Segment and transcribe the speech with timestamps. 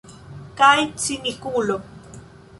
[0.61, 1.79] Kaj cinikulo.